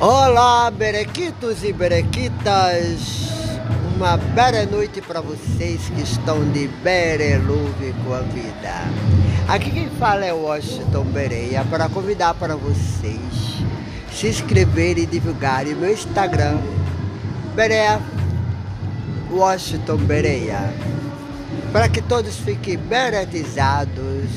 Olá, 0.00 0.70
berequitos 0.72 1.62
e 1.62 1.72
berequitas. 1.72 3.28
Uma 3.94 4.16
bela 4.16 4.66
noite 4.66 5.00
para 5.00 5.20
vocês 5.20 5.88
que 5.88 6.02
estão 6.02 6.50
de 6.50 6.66
bereluve 6.82 7.94
com 8.04 8.12
a 8.12 8.20
vida. 8.20 8.74
Aqui 9.46 9.70
quem 9.70 9.88
fala 9.90 10.24
é 10.24 10.32
Washington 10.32 11.04
Bereia 11.04 11.64
para 11.70 11.88
convidar 11.88 12.34
para 12.34 12.56
vocês 12.56 13.64
se 14.12 14.28
inscreverem 14.28 15.04
e 15.04 15.06
divulgarem 15.06 15.74
meu 15.74 15.92
Instagram 15.92 16.58
Bereia 17.54 18.00
Washington 19.30 19.96
Bereia 19.98 20.74
para 21.72 21.88
que 21.88 22.02
todos 22.02 22.36
fiquem 22.36 22.76
beretizados 22.76 24.28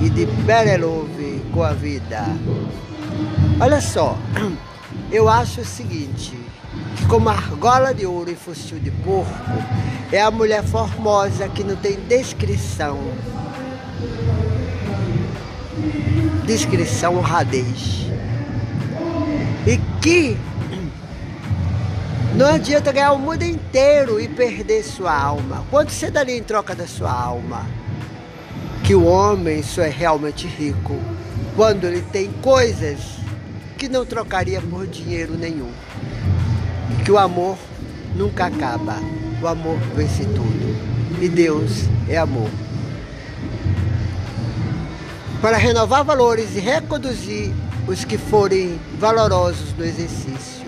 e 0.00 0.10
de 0.10 0.26
bereluve 0.26 1.42
com 1.52 1.62
a 1.62 1.72
vida. 1.72 2.24
Olha 3.58 3.80
só, 3.80 4.18
eu 5.10 5.28
acho 5.28 5.62
o 5.62 5.64
seguinte, 5.64 6.38
que 6.96 7.06
como 7.06 7.28
argola 7.28 7.94
de 7.94 8.04
ouro 8.04 8.30
e 8.30 8.34
focinho 8.34 8.78
de 8.80 8.90
porco, 8.90 9.32
é 10.12 10.20
a 10.20 10.30
mulher 10.30 10.62
formosa 10.62 11.48
que 11.48 11.64
não 11.64 11.74
tem 11.74 11.96
descrição. 12.00 12.98
Descrição 16.44 17.16
honradez. 17.16 18.06
E 19.66 19.78
que 20.02 20.36
não 22.36 22.46
adianta 22.46 22.92
ganhar 22.92 23.12
o 23.12 23.18
mundo 23.18 23.42
inteiro 23.42 24.20
e 24.20 24.28
perder 24.28 24.84
sua 24.84 25.18
alma. 25.18 25.64
Quanto 25.70 25.90
você 25.90 26.10
daria 26.10 26.36
em 26.36 26.42
troca 26.42 26.74
da 26.74 26.86
sua 26.86 27.10
alma? 27.10 27.66
Que 28.84 28.94
o 28.94 29.04
homem 29.04 29.62
só 29.62 29.82
é 29.82 29.88
realmente 29.88 30.46
rico 30.46 31.00
quando 31.54 31.84
ele 31.84 32.02
tem 32.12 32.30
coisas 32.42 32.98
que 33.76 33.88
não 33.88 34.04
trocaria 34.04 34.60
por 34.60 34.86
dinheiro 34.86 35.36
nenhum. 35.36 35.70
Que 37.04 37.10
o 37.10 37.18
amor 37.18 37.58
nunca 38.14 38.46
acaba. 38.46 38.96
O 39.42 39.46
amor 39.46 39.78
vence 39.94 40.24
tudo. 40.24 41.20
E 41.20 41.28
Deus 41.28 41.84
é 42.08 42.16
amor. 42.16 42.50
Para 45.40 45.56
renovar 45.56 46.04
valores 46.04 46.56
e 46.56 46.60
reconduzir 46.60 47.52
os 47.86 48.04
que 48.04 48.18
forem 48.18 48.78
valorosos 48.98 49.72
no 49.76 49.84
exercício. 49.84 50.66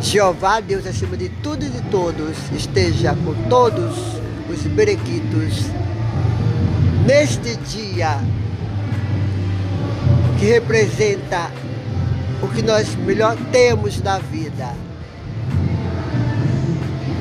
Jeová, 0.00 0.60
Deus 0.60 0.86
acima 0.86 1.16
de 1.16 1.28
tudo 1.28 1.64
e 1.64 1.68
de 1.68 1.80
todos, 1.82 2.36
esteja 2.52 3.14
com 3.24 3.34
todos 3.48 3.96
os 4.50 4.62
berequitos 4.66 5.66
neste 7.06 7.56
dia 7.56 8.18
que 10.42 10.48
representa 10.48 11.52
o 12.42 12.48
que 12.48 12.62
nós 12.62 12.96
melhor 12.96 13.36
temos 13.52 14.02
na 14.02 14.18
vida, 14.18 14.74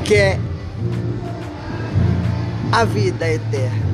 que 0.03 0.16
é 0.16 0.39
a 2.72 2.83
vida 2.83 3.31
eterna. 3.31 3.91